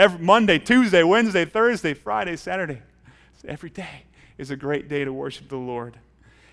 [0.00, 2.80] Every, Monday, Tuesday, Wednesday, Thursday, Friday, Saturday.
[3.46, 4.04] Every day
[4.38, 5.98] is a great day to worship the Lord.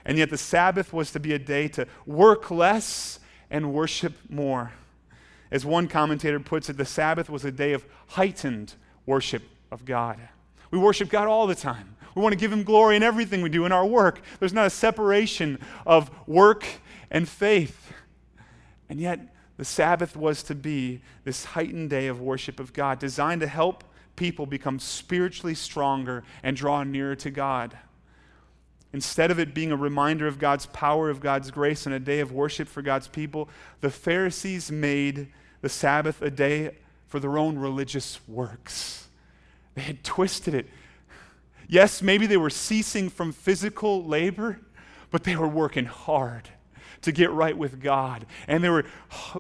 [0.04, 4.74] And yet the Sabbath was to be a day to work less and worship more.
[5.50, 8.74] As one commentator puts it, the Sabbath was a day of heightened
[9.06, 10.20] worship of God.
[10.70, 11.96] We worship God all the time.
[12.16, 14.20] We want to give Him glory in everything we do in our work.
[14.42, 16.66] There's not a separation of work
[17.10, 17.94] and faith.
[18.90, 19.22] And yet,
[19.58, 23.84] the Sabbath was to be this heightened day of worship of God, designed to help
[24.16, 27.78] people become spiritually stronger and draw nearer to God.
[28.94, 32.20] Instead of it being a reminder of God's power, of God's grace, and a day
[32.20, 33.50] of worship for God's people,
[33.82, 35.28] the Pharisees made
[35.62, 36.76] the Sabbath a day
[37.08, 39.08] for their own religious works.
[39.74, 40.68] They had twisted it.
[41.68, 44.60] Yes, maybe they were ceasing from physical labor,
[45.12, 46.50] but they were working hard
[47.02, 48.26] to get right with God.
[48.48, 48.86] And they were,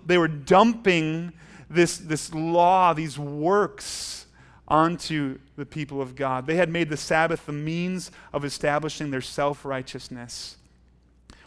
[0.05, 1.33] they were dumping
[1.69, 4.25] this, this law, these works,
[4.67, 6.45] onto the people of God.
[6.45, 10.57] They had made the Sabbath the means of establishing their self righteousness.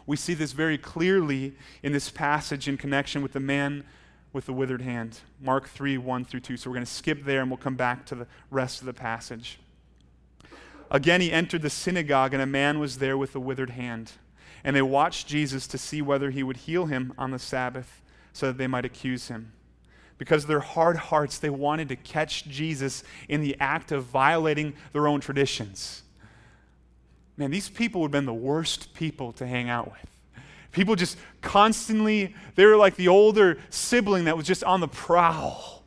[0.06, 3.84] We see this very clearly in this passage in connection with the man
[4.32, 5.20] with the withered hand.
[5.40, 6.56] Mark 3 1 through 2.
[6.56, 8.94] So we're going to skip there and we'll come back to the rest of the
[8.94, 9.58] passage.
[10.90, 14.12] Again, he entered the synagogue, and a man was there with a withered hand.
[14.64, 18.46] And they watched Jesus to see whether he would heal him on the Sabbath so
[18.46, 19.52] that they might accuse him.
[20.18, 24.74] Because of their hard hearts, they wanted to catch Jesus in the act of violating
[24.92, 26.02] their own traditions.
[27.38, 30.44] Man, these people would have been the worst people to hang out with.
[30.72, 35.84] People just constantly, they were like the older sibling that was just on the prowl,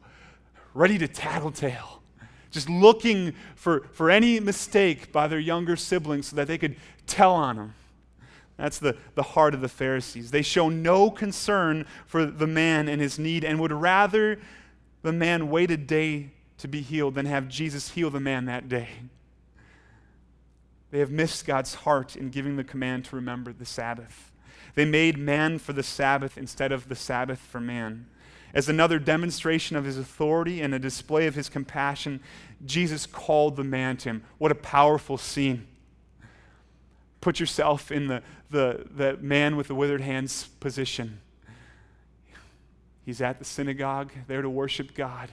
[0.73, 2.01] ready to tattletale,
[2.49, 7.33] just looking for, for any mistake by their younger siblings so that they could tell
[7.33, 7.73] on them.
[8.57, 10.31] That's the, the heart of the Pharisees.
[10.31, 14.39] They show no concern for the man and his need and would rather
[15.01, 18.69] the man wait a day to be healed than have Jesus heal the man that
[18.69, 18.89] day.
[20.91, 24.31] They have missed God's heart in giving the command to remember the Sabbath.
[24.75, 28.07] They made man for the Sabbath instead of the Sabbath for man.
[28.53, 32.19] As another demonstration of his authority and a display of his compassion,
[32.63, 34.23] Jesus called the man to him.
[34.37, 35.67] What a powerful scene.
[37.23, 41.21] Put yourself in the, the, the man with the withered hands position.
[43.05, 45.29] He's at the synagogue, there to worship God,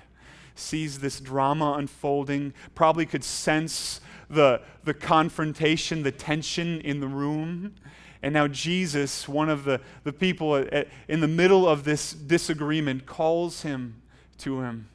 [0.54, 7.74] sees this drama unfolding, probably could sense the, the confrontation, the tension in the room.
[8.22, 13.04] And now Jesus, one of the, the people at, in the middle of this disagreement,
[13.04, 14.00] calls him
[14.38, 14.88] to him.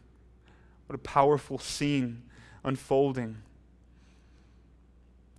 [0.87, 2.21] What a powerful scene
[2.63, 3.35] unfolding.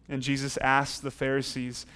[0.08, 1.86] And Jesus asked the Pharisees,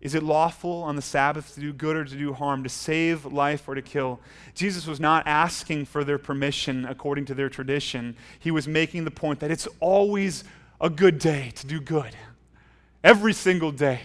[0.00, 3.24] Is it lawful on the Sabbath to do good or to do harm, to save
[3.24, 4.20] life or to kill?
[4.54, 8.16] Jesus was not asking for their permission according to their tradition.
[8.38, 10.44] He was making the point that it's always
[10.80, 12.16] a good day to do good,
[13.04, 14.00] every single day.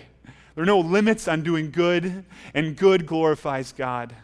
[0.54, 4.16] There are no limits on doing good, and good glorifies God.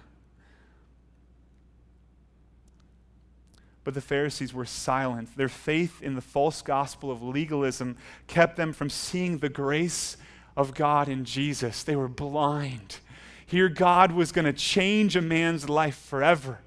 [3.84, 5.36] But the Pharisees were silent.
[5.36, 10.18] Their faith in the false gospel of legalism kept them from seeing the grace
[10.56, 11.84] of God in Jesus.
[11.84, 12.98] They were blind.
[13.46, 16.60] Here, God was going to change a man's life forever.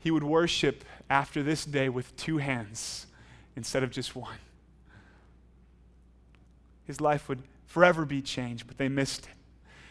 [0.00, 3.06] He would worship after this day with two hands
[3.56, 4.38] instead of just one.
[6.86, 9.34] His life would forever be changed, but they missed it.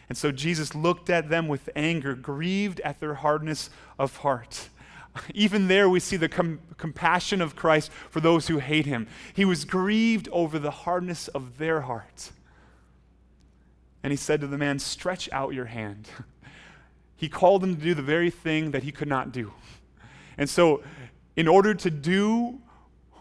[0.08, 4.68] And so Jesus looked at them with anger, grieved at their hardness of heart.
[5.34, 9.06] Even there, we see the com- compassion of Christ for those who hate him.
[9.34, 12.30] He was grieved over the hardness of their heart.
[14.02, 16.08] And he said to the man, Stretch out your hand.
[17.16, 19.52] he called him to do the very thing that he could not do.
[20.36, 20.82] And so,
[21.36, 22.60] in order to do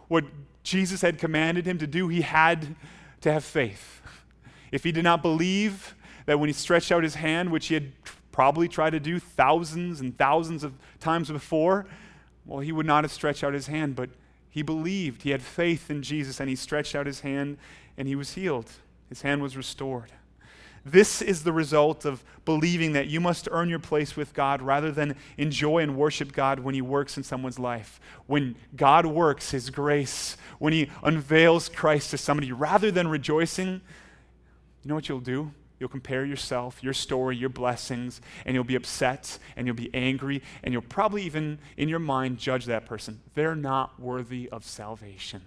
[0.07, 0.23] what
[0.63, 2.75] Jesus had commanded him to do, he had
[3.21, 4.01] to have faith.
[4.71, 7.91] If he did not believe that when he stretched out his hand, which he had
[8.38, 11.88] probably tried to do thousands and thousands of times before,
[12.45, 14.12] well, he would not have stretched out his hand, but
[14.47, 15.23] he believed.
[15.23, 17.58] He had faith in Jesus, and he stretched out his hand,
[17.97, 18.69] and he was healed.
[19.10, 20.12] His hand was restored.
[20.86, 24.91] This is the result of believing that you must earn your place with God rather
[24.91, 28.00] than enjoy and worship God when He works in someone's life.
[28.28, 33.82] When God works His grace, when He unveils Christ to somebody, rather than rejoicing
[34.84, 35.52] you know what you'll do?
[35.79, 40.41] You'll compare yourself, your story, your blessings, and you'll be upset and you'll be angry,
[40.63, 43.21] and you'll probably even in your mind judge that person.
[43.35, 45.41] They're not worthy of salvation.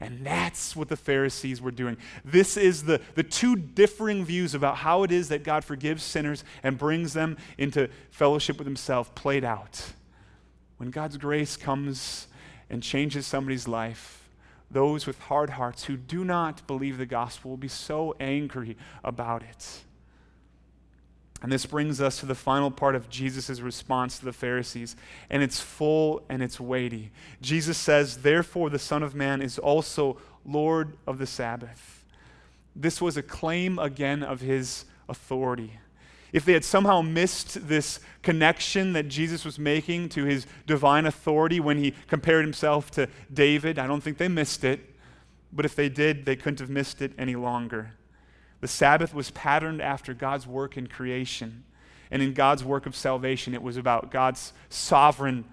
[0.00, 1.96] And that's what the Pharisees were doing.
[2.24, 6.44] This is the, the two differing views about how it is that God forgives sinners
[6.62, 9.92] and brings them into fellowship with Himself played out.
[10.76, 12.26] When God's grace comes
[12.68, 14.19] and changes somebody's life,
[14.70, 19.42] those with hard hearts who do not believe the gospel will be so angry about
[19.42, 19.82] it.
[21.42, 24.94] And this brings us to the final part of Jesus' response to the Pharisees,
[25.30, 27.10] and it's full and it's weighty.
[27.40, 32.04] Jesus says, Therefore, the Son of Man is also Lord of the Sabbath.
[32.76, 35.78] This was a claim again of his authority.
[36.32, 41.60] If they had somehow missed this connection that Jesus was making to his divine authority
[41.60, 44.80] when he compared himself to David, I don't think they missed it.
[45.52, 47.92] But if they did, they couldn't have missed it any longer.
[48.60, 51.64] The Sabbath was patterned after God's work in creation.
[52.10, 55.44] And in God's work of salvation, it was about God's sovereign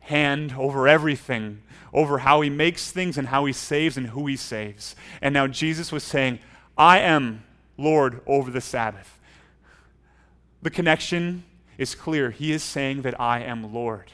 [0.00, 4.36] hand over everything, over how he makes things and how he saves and who he
[4.36, 4.94] saves.
[5.20, 6.38] And now Jesus was saying,
[6.76, 7.44] I am
[7.76, 9.18] Lord over the Sabbath.
[10.64, 11.44] The connection
[11.76, 12.30] is clear.
[12.30, 14.10] He is saying that I am Lord.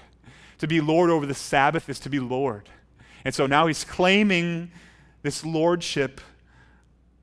[0.59, 2.69] To be Lord over the Sabbath is to be Lord.
[3.25, 4.73] And so now he's claiming
[5.23, 6.21] this lordship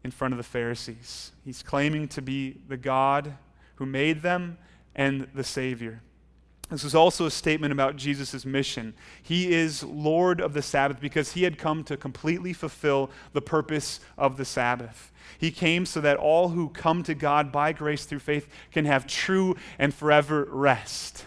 [0.05, 1.33] in front of the Pharisees.
[1.43, 3.33] He's claiming to be the God
[3.75, 4.57] who made them
[4.95, 6.01] and the Savior.
[6.69, 8.93] This is also a statement about Jesus' mission.
[9.23, 14.01] He is Lord of the Sabbath because he had come to completely fulfill the purpose
[14.17, 15.13] of the Sabbath.
[15.37, 19.07] He came so that all who come to God by grace through faith can have
[19.07, 21.25] true and forever rest.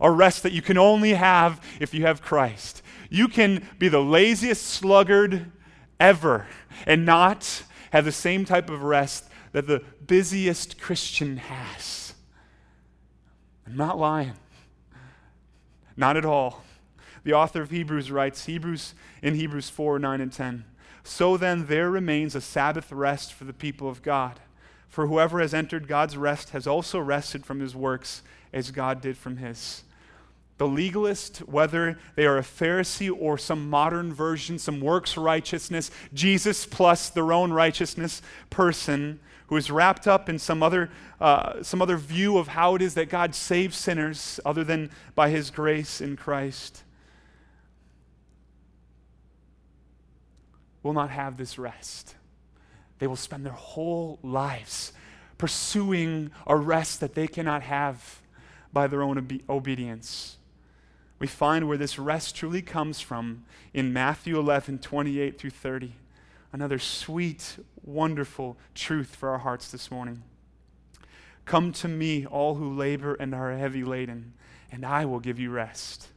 [0.00, 2.82] A rest that you can only have if you have Christ.
[3.10, 5.50] You can be the laziest sluggard
[5.98, 6.46] ever
[6.86, 12.14] and not have the same type of rest that the busiest Christian has.
[13.66, 14.34] I'm not lying.
[15.96, 16.62] Not at all.
[17.24, 20.64] The author of Hebrews writes Hebrews in Hebrews 4 9 and 10.
[21.02, 24.40] So then, there remains a Sabbath rest for the people of God.
[24.88, 29.16] For whoever has entered God's rest has also rested from his works as God did
[29.16, 29.82] from his.
[30.56, 36.64] The legalist, whether they are a Pharisee or some modern version, some works righteousness, Jesus
[36.64, 41.96] plus their own righteousness person, who is wrapped up in some other, uh, some other
[41.96, 46.16] view of how it is that God saves sinners other than by his grace in
[46.16, 46.82] Christ,
[50.82, 52.14] will not have this rest.
[52.98, 54.92] They will spend their whole lives
[55.38, 58.22] pursuing a rest that they cannot have
[58.72, 60.36] by their own obe- obedience
[61.18, 65.92] we find where this rest truly comes from in Matthew 11, 28 through 30.
[66.54, 70.22] Another sweet, wonderful truth for our hearts this morning.
[71.46, 74.34] Come to me, all who labor and are heavy laden,
[74.70, 76.10] and I will give you rest.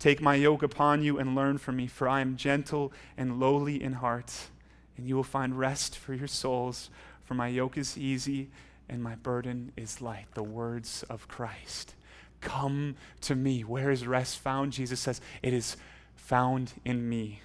[0.00, 3.80] Take my yoke upon you and learn from me, for I am gentle and lowly
[3.80, 4.48] in heart,
[4.96, 6.90] and you will find rest for your souls.
[7.22, 8.50] For my yoke is easy
[8.88, 10.26] and my burden is light.
[10.34, 11.94] The words of Christ.
[12.40, 13.62] Come to me.
[13.62, 14.72] Where is rest found?
[14.72, 15.76] Jesus says, It is
[16.16, 17.40] found in me.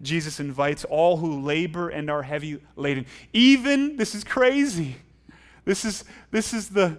[0.00, 3.06] Jesus invites all who labor and are heavy laden.
[3.32, 4.96] Even, this is crazy.
[5.64, 6.98] This is, this is the,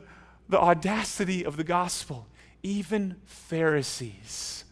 [0.50, 2.28] the audacity of the gospel.
[2.62, 4.63] Even Pharisees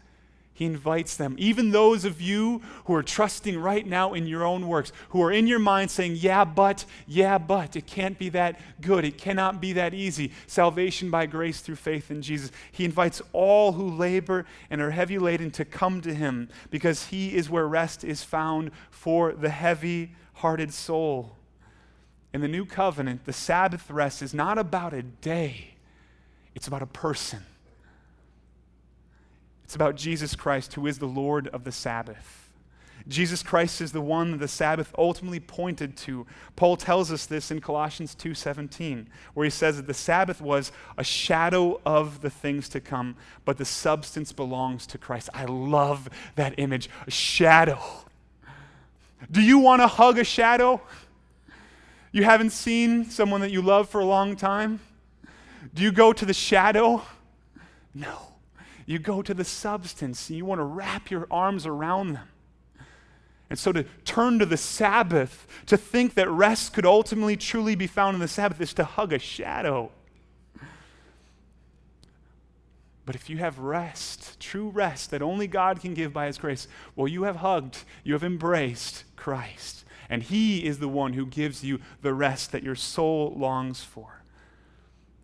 [0.61, 4.67] he invites them, even those of you who are trusting right now in your own
[4.67, 8.59] works, who are in your mind saying, Yeah, but, yeah, but, it can't be that
[8.79, 9.03] good.
[9.03, 10.31] It cannot be that easy.
[10.45, 12.51] Salvation by grace through faith in Jesus.
[12.71, 17.35] He invites all who labor and are heavy laden to come to him because he
[17.35, 21.37] is where rest is found for the heavy hearted soul.
[22.35, 25.73] In the new covenant, the Sabbath rest is not about a day,
[26.53, 27.45] it's about a person.
[29.71, 32.49] It's about Jesus Christ, who is the Lord of the Sabbath.
[33.07, 36.27] Jesus Christ is the one that the Sabbath ultimately pointed to.
[36.57, 41.05] Paul tells us this in Colossians 2:17, where he says that the Sabbath was a
[41.05, 45.29] shadow of the things to come, but the substance belongs to Christ.
[45.33, 47.79] I love that image, a shadow.
[49.31, 50.81] Do you want to hug a shadow?
[52.11, 54.81] You haven't seen someone that you love for a long time?
[55.73, 57.03] Do you go to the shadow?
[57.95, 58.30] No.
[58.91, 62.27] You go to the substance and you want to wrap your arms around them.
[63.49, 67.87] And so to turn to the Sabbath, to think that rest could ultimately truly be
[67.87, 69.91] found in the Sabbath, is to hug a shadow.
[73.05, 76.67] But if you have rest, true rest that only God can give by His grace,
[76.93, 79.85] well, you have hugged, you have embraced Christ.
[80.09, 84.20] And He is the one who gives you the rest that your soul longs for.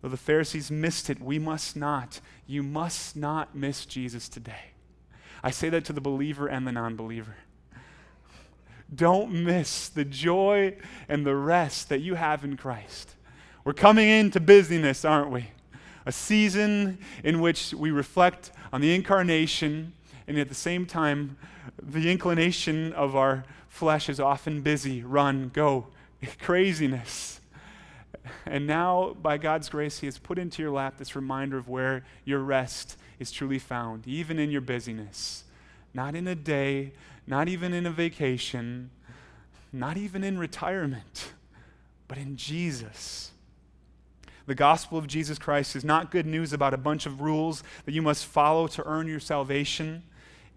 [0.00, 2.20] Though the Pharisees missed it, we must not.
[2.46, 4.72] You must not miss Jesus today.
[5.42, 7.36] I say that to the believer and the non believer.
[8.94, 10.76] Don't miss the joy
[11.08, 13.14] and the rest that you have in Christ.
[13.64, 15.50] We're coming into busyness, aren't we?
[16.06, 19.92] A season in which we reflect on the incarnation
[20.26, 21.36] And at the same time,
[21.82, 25.86] the inclination of our flesh is often busy, run, go,
[26.40, 27.37] craziness.
[28.46, 32.04] And now, by God's grace, He has put into your lap this reminder of where
[32.24, 35.44] your rest is truly found, even in your busyness.
[35.94, 36.92] Not in a day,
[37.26, 38.90] not even in a vacation,
[39.72, 41.32] not even in retirement,
[42.06, 43.32] but in Jesus.
[44.46, 47.92] The gospel of Jesus Christ is not good news about a bunch of rules that
[47.92, 50.02] you must follow to earn your salvation.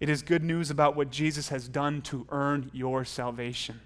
[0.00, 3.80] It is good news about what Jesus has done to earn your salvation.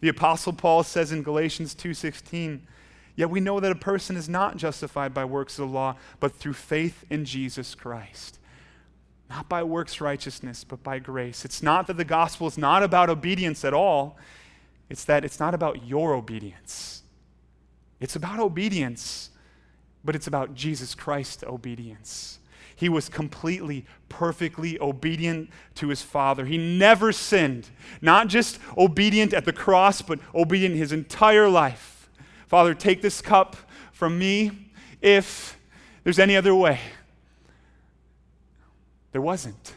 [0.00, 2.60] The apostle Paul says in Galatians 2:16,
[3.14, 6.34] "Yet we know that a person is not justified by works of the law, but
[6.34, 8.38] through faith in Jesus Christ."
[9.28, 11.44] Not by works righteousness, but by grace.
[11.44, 14.18] It's not that the gospel is not about obedience at all.
[14.90, 17.02] It's that it's not about your obedience.
[17.98, 19.30] It's about obedience,
[20.04, 22.40] but it's about Jesus Christ's obedience.
[22.74, 26.44] He was completely, perfectly obedient to his Father.
[26.44, 27.70] He never sinned.
[28.00, 31.91] Not just obedient at the cross, but obedient his entire life.
[32.52, 33.56] Father, take this cup
[33.92, 34.50] from me
[35.00, 35.58] if
[36.04, 36.78] there's any other way.
[39.12, 39.74] There wasn't.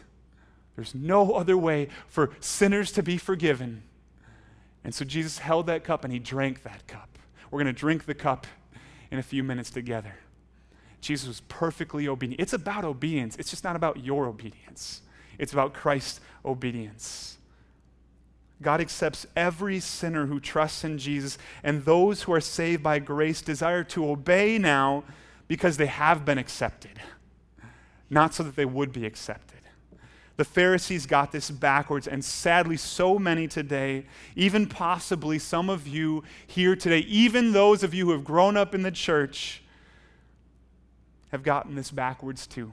[0.74, 3.82] There's no other way for sinners to be forgiven.
[4.84, 7.18] And so Jesus held that cup and he drank that cup.
[7.50, 8.46] We're going to drink the cup
[9.10, 10.16] in a few minutes together.
[11.00, 12.42] Jesus was perfectly obedient.
[12.42, 15.00] It's about obedience, it's just not about your obedience,
[15.38, 17.35] it's about Christ's obedience.
[18.62, 23.42] God accepts every sinner who trusts in Jesus, and those who are saved by grace
[23.42, 25.04] desire to obey now
[25.46, 26.98] because they have been accepted,
[28.08, 29.60] not so that they would be accepted.
[30.36, 34.04] The Pharisees got this backwards, and sadly, so many today,
[34.34, 38.74] even possibly some of you here today, even those of you who have grown up
[38.74, 39.62] in the church,
[41.32, 42.72] have gotten this backwards too.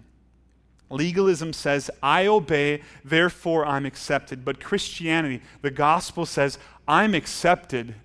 [0.94, 4.46] Legalism says, I obey, therefore I'm accepted.
[4.46, 7.96] But Christianity, the gospel says, I'm accepted,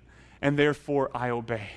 [0.41, 1.69] and therefore I obey.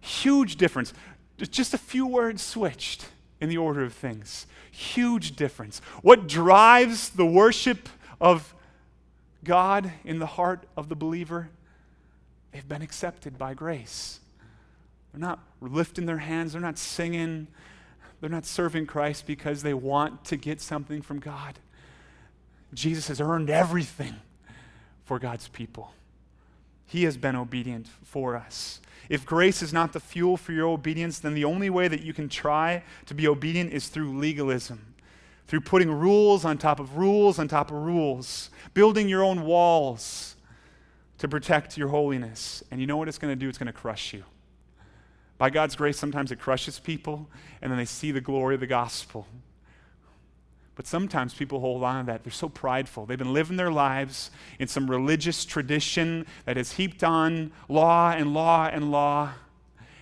[0.00, 0.94] Huge difference.
[1.36, 3.08] Just a few words switched
[3.40, 4.46] in the order of things.
[4.70, 5.80] Huge difference.
[6.02, 7.88] What drives the worship
[8.20, 8.54] of
[9.44, 11.50] God in the heart of the believer?
[12.52, 14.20] They've been accepted by grace.
[15.12, 17.48] They're not lifting their hands, they're not singing,
[18.20, 21.58] they're not serving Christ because they want to get something from God.
[22.74, 24.16] Jesus has earned everything
[25.04, 25.92] for God's people.
[26.86, 28.80] He has been obedient for us.
[29.08, 32.12] If grace is not the fuel for your obedience, then the only way that you
[32.12, 34.94] can try to be obedient is through legalism,
[35.46, 40.36] through putting rules on top of rules on top of rules, building your own walls
[41.18, 42.62] to protect your holiness.
[42.70, 43.48] And you know what it's going to do?
[43.48, 44.24] It's going to crush you.
[45.40, 47.26] By God's grace, sometimes it crushes people,
[47.62, 49.26] and then they see the glory of the gospel.
[50.74, 52.24] But sometimes people hold on to that.
[52.24, 53.06] They're so prideful.
[53.06, 58.34] They've been living their lives in some religious tradition that has heaped on law and
[58.34, 59.30] law and law,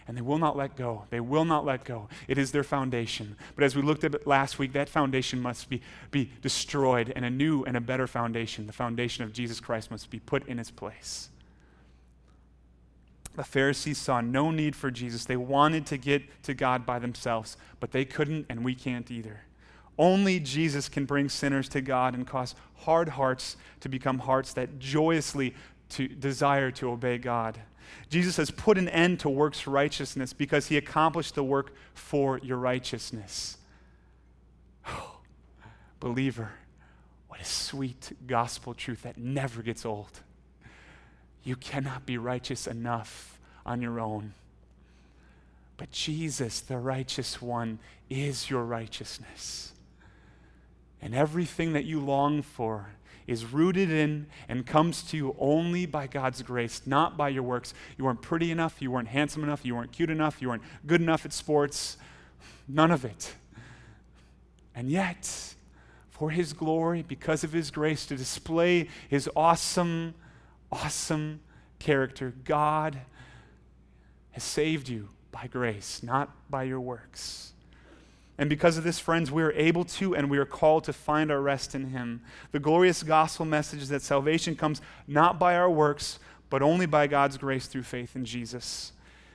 [0.09, 1.05] and they will not let go.
[1.11, 2.09] They will not let go.
[2.27, 3.37] It is their foundation.
[3.55, 7.25] But as we looked at it last week, that foundation must be, be destroyed, and
[7.25, 10.59] a new and a better foundation, the foundation of Jesus Christ, must be put in
[10.59, 11.29] its place.
[13.39, 15.25] The Pharisees saw no need for Jesus.
[15.25, 19.43] They wanted to get to God by themselves, but they couldn't, and we can't either.
[19.97, 24.81] Only Jesus can bring sinners to God and cause hard hearts to become hearts that
[24.81, 25.55] joyously
[25.91, 27.61] to desire to obey God.
[28.11, 32.59] Jesus has put an end to works righteousness because he accomplished the work for your
[32.59, 33.57] righteousness.
[34.89, 35.19] Oh,
[36.01, 36.55] believer,
[37.29, 40.23] what a sweet gospel truth that never gets old.
[41.49, 44.35] You cannot be righteous enough on your own.
[45.79, 47.79] But Jesus, the righteous one,
[48.11, 49.73] is your righteousness.
[51.01, 52.91] And everything that you long for
[53.27, 57.73] is rooted in and comes to you only by God's grace, not by your works.
[57.97, 61.01] You weren't pretty enough, you weren't handsome enough, you weren't cute enough, you weren't good
[61.01, 61.97] enough at sports.
[62.69, 63.33] None of it.
[64.75, 65.55] And yet,
[66.11, 70.13] for His glory, because of His grace, to display His awesome,
[70.71, 71.41] awesome
[71.79, 72.99] character, God
[74.33, 77.53] has saved you by grace, not by your works.
[78.39, 81.33] And because of this, friends, we are able to and we are called to find
[81.33, 82.23] our rest in Him.
[82.53, 87.09] The glorious gospel message is that salvation comes not by our works, but only by
[87.09, 88.93] God's grace through faith in Jesus.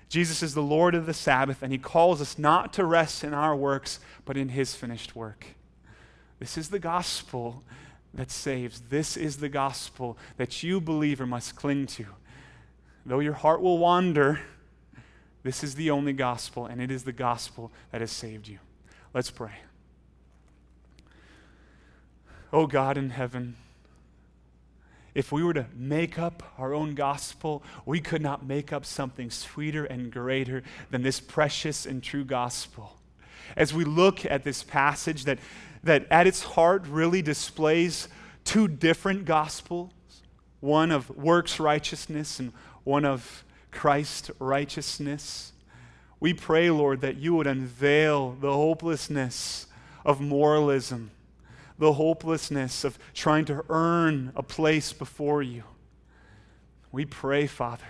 [0.08, 3.34] Jesus is the Lord of the Sabbath, and He calls us not to rest in
[3.34, 5.48] our works, but in His finished work.
[6.40, 7.64] This is the gospel
[8.14, 8.82] that saves.
[8.90, 12.06] This is the gospel that you, believer, must cling to.
[13.06, 14.40] Though your heart will wander,
[15.44, 18.60] this is the only gospel, and it is the gospel that has saved you.
[19.14, 19.54] Let's pray.
[22.52, 23.56] Oh God in heaven,
[25.16, 29.30] if we were to make up our own gospel, we could not make up something
[29.30, 32.98] sweeter and greater than this precious and true gospel.
[33.56, 35.40] As we look at this passage that,
[35.84, 38.08] that at its heart really displays
[38.44, 39.92] two different gospels
[40.60, 42.54] one of works righteousness and
[42.86, 45.52] one of Christ righteousness.
[46.22, 49.68] We pray, Lord, that you would unveil the hopelessness
[50.06, 51.12] of moralism
[51.78, 55.64] the hopelessness of trying to earn a place before you.
[56.92, 57.84] We pray, Father,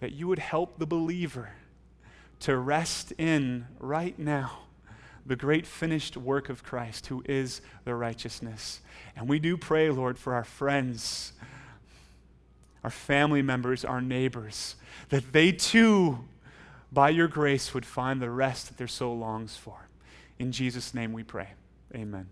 [0.00, 1.50] that you would help the believer
[2.40, 4.65] to rest in right now
[5.26, 8.80] the great finished work of Christ, who is the righteousness.
[9.16, 11.32] And we do pray, Lord, for our friends,
[12.84, 14.76] our family members, our neighbors,
[15.08, 16.20] that they too,
[16.92, 19.88] by your grace, would find the rest that their soul longs for.
[20.38, 21.48] In Jesus' name we pray.
[21.94, 22.28] Amen.